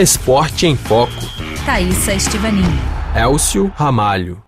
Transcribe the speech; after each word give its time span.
Esporte 0.00 0.64
em 0.64 0.76
Foco. 0.76 1.10
Thaisa 1.66 2.14
Estivanin. 2.14 2.62
Elcio 3.20 3.66
Ramalho. 3.74 4.40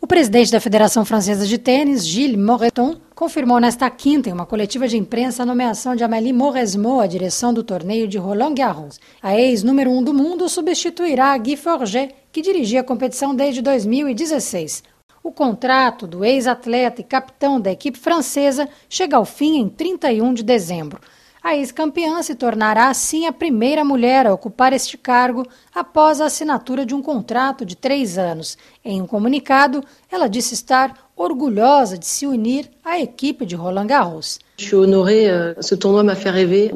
O 0.00 0.06
presidente 0.06 0.52
da 0.52 0.60
Federação 0.60 1.04
Francesa 1.04 1.44
de 1.44 1.58
Tênis, 1.58 2.06
Gilles 2.06 2.38
Moreton, 2.38 3.00
confirmou 3.12 3.58
nesta 3.58 3.90
quinta, 3.90 4.30
em 4.30 4.32
uma 4.32 4.46
coletiva 4.46 4.86
de 4.86 4.96
imprensa, 4.96 5.42
a 5.42 5.46
nomeação 5.46 5.96
de 5.96 6.04
Amélie 6.04 6.32
Mauresmo 6.32 7.00
à 7.00 7.08
direção 7.08 7.52
do 7.52 7.64
torneio 7.64 8.06
de 8.06 8.16
Roland 8.16 8.54
Garros. 8.54 9.00
A 9.20 9.36
ex-número 9.36 9.90
um 9.90 10.04
do 10.04 10.14
mundo 10.14 10.48
substituirá 10.48 11.36
Guy 11.36 11.56
Forget, 11.56 12.14
que 12.30 12.40
dirigia 12.40 12.82
a 12.82 12.84
competição 12.84 13.34
desde 13.34 13.60
2016. 13.60 14.84
O 15.20 15.32
contrato 15.32 16.06
do 16.06 16.24
ex-atleta 16.24 17.00
e 17.00 17.04
capitão 17.04 17.60
da 17.60 17.72
equipe 17.72 17.98
francesa 17.98 18.68
chega 18.88 19.16
ao 19.16 19.24
fim 19.24 19.58
em 19.58 19.68
31 19.68 20.32
de 20.32 20.44
dezembro. 20.44 21.00
A 21.44 21.56
ex-campeã 21.56 22.22
se 22.22 22.36
tornará 22.36 22.86
assim 22.86 23.26
a 23.26 23.32
primeira 23.32 23.84
mulher 23.84 24.28
a 24.28 24.32
ocupar 24.32 24.72
este 24.72 24.96
cargo 24.96 25.44
após 25.74 26.20
a 26.20 26.26
assinatura 26.26 26.86
de 26.86 26.94
um 26.94 27.02
contrato 27.02 27.64
de 27.66 27.74
três 27.74 28.16
anos. 28.16 28.56
Em 28.84 29.02
um 29.02 29.08
comunicado, 29.08 29.84
ela 30.08 30.28
disse 30.28 30.54
estar 30.54 31.10
orgulhosa 31.16 31.98
de 31.98 32.06
se 32.06 32.28
unir 32.28 32.70
à 32.84 33.00
equipe 33.00 33.44
de 33.44 33.56
Roland 33.56 33.88
Garros. 33.88 34.38
Euh, 34.60 35.54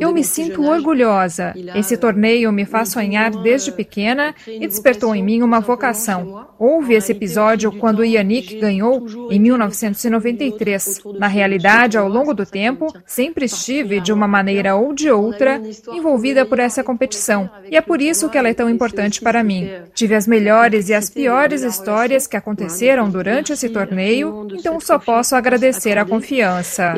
Eu 0.01 0.13
me 0.13 0.25
sinto 0.25 0.63
orgulhosa. 0.65 1.55
Esse 1.75 1.97
torneio 1.97 2.51
me 2.51 2.65
faz 2.65 2.89
sonhar 2.89 3.31
desde 3.31 3.71
pequena 3.71 4.35
e 4.47 4.67
despertou 4.67 5.15
em 5.15 5.23
mim 5.23 5.43
uma 5.43 5.61
vocação. 5.61 6.47
Houve 6.59 6.95
esse 6.95 7.13
episódio 7.13 7.71
quando 7.71 8.05
Yannick 8.05 8.59
ganhou 8.59 9.07
em 9.31 9.39
1993. 9.39 11.03
Na 11.19 11.27
realidade, 11.27 11.99
ao 11.99 12.09
longo 12.09 12.33
do 12.33 12.47
tempo, 12.47 12.87
sempre 13.05 13.45
estive, 13.45 14.01
de 14.01 14.13
uma 14.13 14.27
maneira 14.27 14.75
ou 14.75 14.93
de 14.95 15.11
outra, 15.11 15.61
envolvida 15.93 16.45
por 16.47 16.59
essa 16.59 16.83
competição. 16.83 17.49
E 17.71 17.77
é 17.77 17.81
por 17.81 18.01
isso 18.01 18.29
que 18.31 18.39
ela 18.39 18.49
é 18.49 18.55
tão 18.55 18.71
importante 18.71 19.21
para 19.21 19.45
mim. 19.45 19.69
Tive 19.95 20.15
as 20.15 20.27
melhores 20.27 20.89
e 20.89 20.95
as 20.95 21.11
piores 21.11 21.63
histórias 21.63 22.27
que 22.27 22.37
aconteceram 22.37 23.09
durante 23.11 23.53
esse 23.53 23.69
torneio, 23.69 24.49
então 24.53 24.81
só 24.81 24.99
posso 24.99 25.37
agradecer 25.37 25.99
a 25.99 26.05
confiança. 26.05 26.95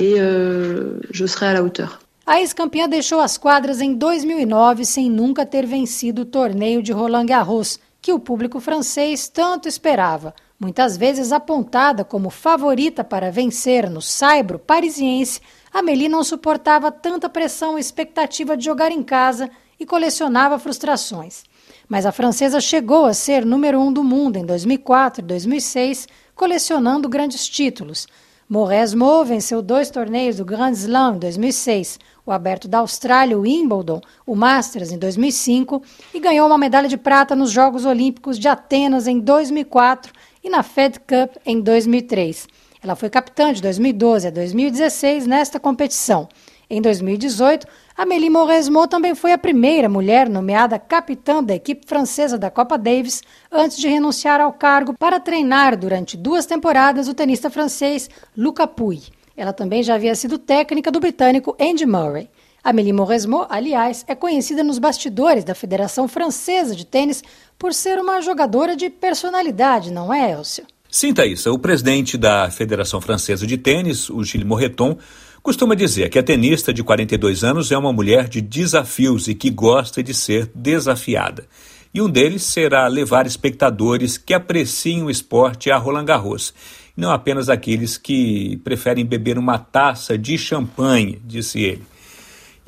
Je 1.11 1.27
serai 1.27 1.50
à 1.50 1.52
la 1.55 1.61
hauteur. 1.61 1.98
A 2.27 2.41
ex-campeã 2.41 2.88
deixou 2.88 3.20
as 3.20 3.38
quadras 3.38 3.80
em 3.80 3.94
2009 3.94 4.84
sem 4.84 5.10
nunca 5.10 5.47
ter 5.47 5.64
vencido 5.64 6.22
o 6.22 6.27
torneio 6.27 6.83
de 6.83 6.92
Roland 6.92 7.27
Garros, 7.27 7.80
que 8.02 8.12
o 8.12 8.19
público 8.19 8.60
francês 8.60 9.28
tanto 9.28 9.66
esperava. 9.66 10.34
Muitas 10.60 10.97
vezes 10.97 11.33
apontada 11.33 12.05
como 12.05 12.30
favorita 12.30 13.02
para 13.02 13.30
vencer 13.30 13.88
no 13.88 14.02
saibro 14.02 14.58
parisiense, 14.58 15.41
Amélie 15.72 16.08
não 16.08 16.25
suportava 16.25 16.91
tanta 16.91 17.28
pressão 17.28 17.78
e 17.78 17.80
expectativa 17.80 18.56
de 18.56 18.64
jogar 18.64 18.91
em 18.91 19.03
casa 19.03 19.50
e 19.78 19.86
colecionava 19.86 20.58
frustrações. 20.58 21.44
Mas 21.88 22.05
a 22.05 22.12
francesa 22.12 22.60
chegou 22.60 23.06
a 23.06 23.14
ser 23.14 23.44
número 23.44 23.80
um 23.80 23.92
do 23.92 24.03
mundo 24.03 24.36
em 24.36 24.44
2004 24.44 25.22
e 25.22 25.27
2006, 25.27 26.08
colecionando 26.34 27.08
grandes 27.08 27.48
títulos. 27.48 28.06
Mauresmo 28.48 29.22
venceu 29.27 29.60
dois 29.60 29.91
torneios 29.91 30.36
do 30.36 30.44
Grand 30.44 30.70
Slam 30.70 31.16
em 31.16 31.18
2006, 31.18 31.98
o 32.24 32.32
Aberto 32.32 32.66
da 32.66 32.78
Austrália, 32.78 33.36
o 33.36 33.42
Wimbledon, 33.42 34.00
o 34.24 34.34
Masters 34.34 34.91
em 34.91 34.96
2005 34.96 35.82
e 36.14 36.18
ganhou 36.18 36.46
uma 36.46 36.56
medalha 36.56 36.88
de 36.88 36.96
prata 36.96 37.36
nos 37.36 37.50
Jogos 37.50 37.84
Olímpicos 37.84 38.38
de 38.38 38.48
Atenas 38.48 39.06
em 39.06 39.20
2004 39.20 40.14
e 40.42 40.48
na 40.48 40.62
Fed 40.62 40.98
Cup 41.00 41.36
em 41.44 41.60
2003. 41.60 42.48
Ela 42.82 42.96
foi 42.96 43.10
capitã 43.10 43.52
de 43.52 43.60
2012 43.60 44.28
a 44.28 44.30
2016 44.30 45.26
nesta 45.26 45.60
competição. 45.60 46.26
Em 46.70 46.83
2018, 46.83 47.66
Amélie 47.97 48.28
Mauresmo 48.28 48.86
também 48.86 49.14
foi 49.14 49.33
a 49.33 49.38
primeira 49.38 49.88
mulher 49.88 50.28
nomeada 50.28 50.78
capitã 50.78 51.42
da 51.42 51.55
equipe 51.55 51.86
francesa 51.86 52.36
da 52.36 52.50
Copa 52.50 52.77
Davis 52.77 53.22
antes 53.50 53.78
de 53.78 53.88
renunciar 53.88 54.38
ao 54.38 54.52
cargo 54.52 54.92
para 54.92 55.19
treinar 55.19 55.78
durante 55.78 56.14
duas 56.14 56.44
temporadas 56.44 57.09
o 57.09 57.15
tenista 57.15 57.48
francês 57.48 58.10
Luca 58.37 58.66
Pouille. 58.66 59.09
Ela 59.34 59.54
também 59.54 59.82
já 59.82 59.94
havia 59.94 60.15
sido 60.15 60.37
técnica 60.37 60.91
do 60.91 61.00
britânico 61.00 61.56
Andy 61.59 61.87
Murray. 61.87 62.28
Amélie 62.62 62.92
Mauresmo, 62.92 63.47
aliás, 63.48 64.04
é 64.06 64.15
conhecida 64.15 64.62
nos 64.62 64.78
bastidores 64.78 65.44
da 65.44 65.54
Federação 65.54 66.06
Francesa 66.06 66.76
de 66.76 66.84
Tênis 66.84 67.25
por 67.59 67.72
ser 67.72 67.98
uma 67.98 68.21
jogadora 68.21 68.76
de 68.76 68.91
personalidade, 68.91 69.91
não 69.91 70.12
é, 70.12 70.32
Elcio? 70.32 70.66
Sim, 70.91 71.15
Thaisa. 71.15 71.50
O 71.53 71.59
presidente 71.59 72.19
da 72.19 72.50
Federação 72.50 73.00
Francesa 73.00 73.47
de 73.47 73.56
Tênis, 73.56 74.10
o 74.10 74.22
Gilles 74.25 74.47
Moreton, 74.47 74.98
Costuma 75.43 75.75
dizer 75.75 76.10
que 76.10 76.19
a 76.19 76.22
tenista 76.22 76.72
de 76.72 76.82
42 76.82 77.44
anos 77.44 77.71
é 77.71 77.78
uma 77.78 77.93
mulher 77.93 78.28
de 78.28 78.41
desafios 78.41 79.28
e 79.28 79.34
que 79.34 79.50
gosta 79.50 80.03
de 80.03 80.12
ser 80.12 80.50
desafiada. 80.54 81.47
E 81.94 82.03
um 82.03 82.09
deles 82.09 82.43
será 82.43 82.87
levar 82.87 83.26
espectadores 83.26 84.19
que 84.19 84.34
apreciem 84.34 85.03
o 85.03 85.10
esporte 85.10 85.71
a 85.71 85.78
Roland 85.78 86.04
Garros, 86.04 86.53
não 86.97 87.10
apenas 87.10 87.48
aqueles 87.48 87.97
que 87.97 88.60
preferem 88.65 89.06
beber 89.06 89.38
uma 89.38 89.59
taça 89.59 90.19
de 90.19 90.37
champanhe, 90.37 91.21
disse 91.25 91.60
ele. 91.60 91.82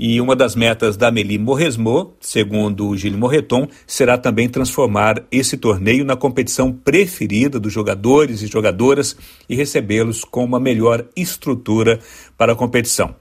E 0.03 0.19
uma 0.19 0.35
das 0.35 0.57
metas 0.57 0.97
da 0.97 1.09
Amélie 1.09 1.37
Mauresmo, 1.37 2.15
segundo 2.23 2.89
o 2.89 2.97
Gilles 2.97 3.19
Morreton, 3.19 3.69
será 3.87 4.17
também 4.17 4.49
transformar 4.49 5.23
esse 5.31 5.59
torneio 5.59 6.07
na 6.07 6.17
competição 6.17 6.73
preferida 6.73 7.61
dos 7.61 7.71
jogadores 7.71 8.41
e 8.41 8.47
jogadoras 8.47 9.15
e 9.47 9.55
recebê-los 9.55 10.25
com 10.25 10.43
uma 10.43 10.59
melhor 10.59 11.05
estrutura 11.15 12.01
para 12.39 12.53
a 12.53 12.57
competição. 12.57 13.15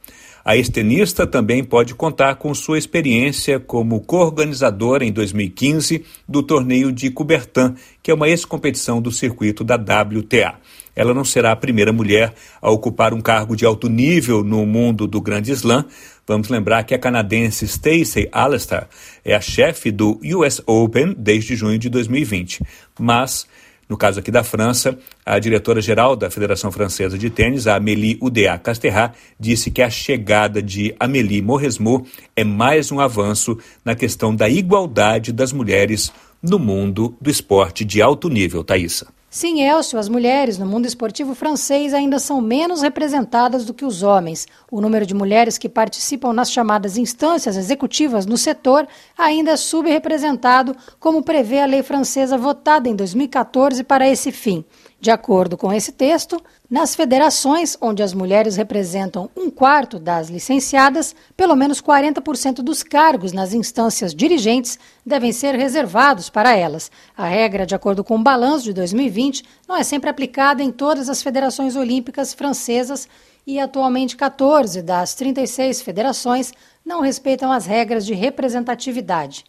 A 0.46 0.56
ex-tenista 0.56 1.28
também 1.28 1.66
pode 1.66 1.94
contar 1.94 2.36
com 2.36 2.54
sua 2.54 2.78
experiência 2.78 3.60
como 3.60 4.00
co-organizadora 4.00 5.04
em 5.04 5.12
2015 5.12 6.06
do 6.26 6.42
torneio 6.42 6.94
de 6.94 7.12
Coubertin, 7.12 7.76
que 8.02 8.10
é 8.10 8.14
uma 8.14 8.30
ex-competição 8.30 9.02
do 9.02 9.12
circuito 9.12 9.66
da 9.66 9.76
WTA. 9.76 10.56
Ela 11.00 11.14
não 11.14 11.24
será 11.24 11.54
a 11.54 11.56
primeira 11.56 11.94
mulher 11.94 12.34
a 12.62 12.70
ocupar 12.70 13.14
um 13.14 13.22
cargo 13.22 13.56
de 13.56 13.66
alto 13.66 13.88
nível 13.88 14.44
no 14.44 14.66
mundo 14.66 15.08
do 15.08 15.22
Grande 15.22 15.50
Slam. 15.54 15.86
Vamos 16.28 16.50
lembrar 16.50 16.84
que 16.84 16.94
a 16.94 17.00
canadense 17.00 17.66
Stacey 17.66 18.28
Alistair 18.34 18.86
é 19.24 19.34
a 19.34 19.40
chefe 19.40 19.92
do 19.92 20.20
US 20.36 20.62
Open 20.66 21.16
desde 21.18 21.56
junho 21.56 21.80
de 21.80 21.88
2020. 21.88 22.62
Mas, 23.00 23.48
no 23.88 23.96
caso 23.96 24.20
aqui 24.20 24.30
da 24.30 24.44
França, 24.44 25.00
a 25.26 25.40
diretora-geral 25.40 26.18
da 26.18 26.30
Federação 26.30 26.70
Francesa 26.70 27.18
de 27.18 27.30
Tênis, 27.30 27.66
a 27.66 27.78
Amélie 27.78 28.18
Oudéa 28.20 28.58
Casterrat, 28.58 29.16
disse 29.40 29.72
que 29.72 29.82
a 29.82 29.90
chegada 29.90 30.62
de 30.62 30.94
Amélie 31.00 31.42
Mauresmo 31.42 32.06
é 32.36 32.44
mais 32.44 32.92
um 32.92 33.00
avanço 33.00 33.58
na 33.86 33.96
questão 33.96 34.36
da 34.36 34.50
igualdade 34.50 35.32
das 35.32 35.54
mulheres 35.54 36.12
no 36.44 36.60
mundo 36.60 37.16
do 37.22 37.30
esporte 37.30 37.86
de 37.86 38.02
alto 38.02 38.28
nível, 38.28 38.66
Thaisa. 38.66 39.18
Sim, 39.32 39.62
Elcio, 39.62 40.00
as 40.00 40.10
mulheres 40.10 40.58
no 40.58 40.66
mundo 40.66 40.88
esportivo 40.88 41.36
francês 41.36 41.94
ainda 41.94 42.18
são 42.18 42.42
menos 42.42 42.82
representadas 42.82 43.64
do 43.64 43.76
que 43.76 43.86
os 43.86 44.02
homens. 44.02 44.48
O 44.72 44.82
número 44.82 45.06
de 45.06 45.14
mulheres 45.14 45.56
que 45.56 45.70
participam 45.70 46.34
nas 46.34 46.52
chamadas 46.52 46.98
instâncias 46.98 47.56
executivas 47.56 48.26
no 48.26 48.40
setor 48.40 48.88
ainda 49.16 49.52
é 49.52 49.56
subrepresentado, 49.56 50.76
como 51.00 51.22
prevê 51.22 51.60
a 51.60 51.68
lei 51.68 51.84
francesa 51.84 52.40
votada 52.40 52.90
em 52.90 52.96
2014 52.96 53.84
para 53.84 54.10
esse 54.10 54.32
fim. 54.32 54.66
De 55.02 55.12
acordo 55.12 55.56
com 55.56 55.72
esse 55.72 55.94
texto, 55.94 56.42
nas 56.70 56.94
federações 56.94 57.78
onde 57.80 58.04
as 58.04 58.14
mulheres 58.14 58.58
representam 58.58 59.30
um 59.36 59.50
quarto 59.50 59.98
das 59.98 60.30
licenciadas, 60.30 61.16
pelo 61.38 61.56
menos 61.56 61.82
40% 61.82 62.56
dos 62.56 62.84
cargos 62.84 63.32
nas 63.32 63.54
instâncias 63.54 64.14
dirigentes 64.14 64.78
devem 65.06 65.32
ser 65.32 65.56
reservados 65.56 66.30
para 66.30 66.54
elas. 66.54 66.92
A 67.16 67.26
regra, 67.26 67.66
de 67.66 67.74
acordo 67.74 68.04
com 68.04 68.18
o 68.18 68.24
balanço 68.24 68.66
de 68.66 68.74
2020, 68.74 69.46
não 69.66 69.78
é 69.78 69.84
sempre 69.84 70.10
aplicada 70.10 70.62
em 70.62 70.72
todas 70.72 71.08
as 71.08 71.24
federações 71.24 71.78
olímpicas 71.78 72.34
francesas 72.34 73.08
e 73.48 73.58
atualmente 73.58 74.18
14 74.18 74.82
das 74.82 75.14
36 75.16 75.82
federações 75.82 76.52
não 76.86 77.00
respeitam 77.00 77.54
as 77.54 77.66
regras 77.66 78.06
de 78.06 78.14
representatividade. 78.14 79.46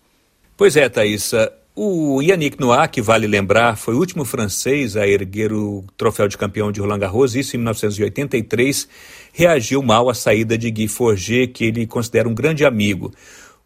Pois 0.56 0.76
é, 0.76 0.88
Thaisa. 0.88 1.59
O 1.82 2.20
Yannick 2.20 2.60
Noah, 2.60 2.86
que 2.88 3.00
vale 3.00 3.26
lembrar, 3.26 3.74
foi 3.74 3.94
o 3.94 3.98
último 3.98 4.22
francês 4.22 4.98
a 4.98 5.08
erguer 5.08 5.50
o 5.50 5.82
troféu 5.96 6.28
de 6.28 6.36
campeão 6.36 6.70
de 6.70 6.78
Roland 6.78 6.98
Garros, 6.98 7.34
isso 7.34 7.56
em 7.56 7.58
1983, 7.58 8.86
reagiu 9.32 9.82
mal 9.82 10.10
à 10.10 10.12
saída 10.12 10.58
de 10.58 10.70
Guy 10.70 10.88
Forget, 10.88 11.54
que 11.54 11.64
ele 11.64 11.86
considera 11.86 12.28
um 12.28 12.34
grande 12.34 12.66
amigo. 12.66 13.10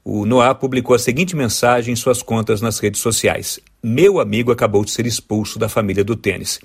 O 0.05 0.25
Noah 0.25 0.55
publicou 0.55 0.95
a 0.95 0.99
seguinte 1.01 1.35
mensagem 1.35 1.93
em 1.93 1.97
suas 1.97 2.23
contas 2.23 2.61
nas 2.61 2.79
redes 2.79 3.01
sociais: 3.01 3.59
Meu 3.83 4.21
amigo 4.21 4.53
acabou 4.53 4.85
de 4.85 4.93
ser 4.93 5.07
expulso 5.07 5.59
da 5.59 5.69
família 5.69 6.05
do 6.05 6.15
tênis. 6.15 6.61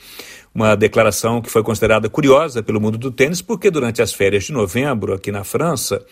Uma 0.54 0.76
declaração 0.76 1.42
que 1.42 1.50
foi 1.50 1.64
considerada 1.64 2.10
curiosa 2.10 2.64
pelo 2.64 2.82
mundo 2.82 2.98
do 2.98 3.12
tênis, 3.12 3.42
porque 3.42 3.70
durante 3.70 4.02
as 4.02 4.12
férias 4.12 4.46
de 4.46 4.52
novembro, 4.52 5.14
aqui 5.14 5.32
na 5.32 5.44
França, 5.44 6.04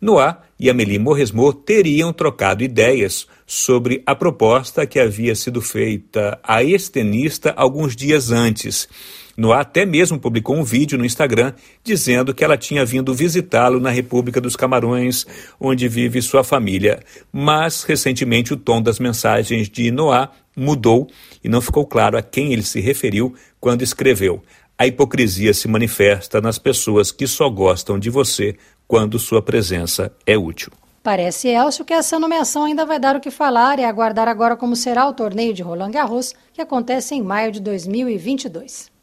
Noah 0.00 0.42
e 0.58 0.68
Amélie 0.68 0.98
Mauresmo 0.98 1.52
teriam 1.52 2.12
trocado 2.12 2.64
ideias 2.64 3.26
sobre 3.46 4.02
a 4.04 4.14
proposta 4.14 4.86
que 4.86 4.98
havia 4.98 5.34
sido 5.34 5.60
feita 5.60 6.38
à 6.42 6.62
ex-tenista 6.62 7.52
alguns 7.56 7.94
dias 7.94 8.30
antes. 8.30 8.88
Noah 9.36 9.60
até 9.60 9.84
mesmo 9.84 10.18
publicou 10.18 10.56
um 10.56 10.62
vídeo 10.62 10.96
no 10.96 11.04
Instagram 11.04 11.52
dizendo 11.82 12.32
que 12.34 12.44
ela 12.44 12.56
tinha 12.56 12.84
vindo 12.84 13.14
visitá-lo 13.14 13.80
na 13.80 13.90
República 13.90 14.40
dos 14.40 14.56
Camarões, 14.56 15.26
onde 15.60 15.88
vive 15.88 16.22
sua 16.22 16.44
família. 16.44 17.00
Mas, 17.32 17.82
recentemente, 17.82 18.52
o 18.52 18.56
tom 18.56 18.80
das 18.80 18.98
mensagens 18.98 19.68
de 19.68 19.90
Noah 19.90 20.30
mudou 20.56 21.08
e 21.42 21.48
não 21.48 21.60
ficou 21.60 21.84
claro 21.86 22.16
a 22.16 22.22
quem 22.22 22.52
ele 22.52 22.62
se 22.62 22.80
referiu 22.80 23.34
quando 23.60 23.82
escreveu. 23.82 24.42
A 24.78 24.86
hipocrisia 24.86 25.54
se 25.54 25.68
manifesta 25.68 26.40
nas 26.40 26.58
pessoas 26.58 27.12
que 27.12 27.26
só 27.26 27.48
gostam 27.48 27.98
de 27.98 28.10
você 28.10 28.56
quando 28.86 29.18
sua 29.18 29.40
presença 29.40 30.12
é 30.26 30.36
útil. 30.36 30.72
Parece, 31.02 31.48
Elcio, 31.48 31.84
que 31.84 31.92
essa 31.92 32.18
nomeação 32.18 32.64
ainda 32.64 32.86
vai 32.86 32.98
dar 32.98 33.14
o 33.14 33.20
que 33.20 33.30
falar 33.30 33.78
e 33.78 33.84
aguardar 33.84 34.26
agora 34.26 34.56
como 34.56 34.74
será 34.74 35.06
o 35.06 35.12
torneio 35.12 35.52
de 35.52 35.62
Roland 35.62 35.90
Garros, 35.90 36.34
que 36.52 36.62
acontece 36.62 37.14
em 37.14 37.22
maio 37.22 37.52
de 37.52 37.60
2022. 37.60 38.93